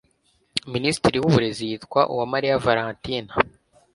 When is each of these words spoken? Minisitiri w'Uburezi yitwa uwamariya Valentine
Minisitiri 0.73 1.17
w'Uburezi 1.21 1.63
yitwa 1.69 2.01
uwamariya 2.13 2.61
Valentine 2.65 3.29